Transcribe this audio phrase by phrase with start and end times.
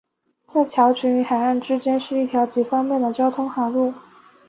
[0.47, 3.93] 在礁群与海岸之间是一条极方便的交通海路。